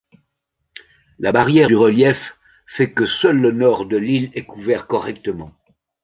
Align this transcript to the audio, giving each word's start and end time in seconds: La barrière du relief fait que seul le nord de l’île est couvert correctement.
La 1.19 1.31
barrière 1.31 1.67
du 1.67 1.75
relief 1.75 2.35
fait 2.65 2.91
que 2.91 3.05
seul 3.05 3.37
le 3.37 3.51
nord 3.51 3.85
de 3.85 3.97
l’île 3.97 4.31
est 4.33 4.47
couvert 4.47 4.87
correctement. 4.87 5.51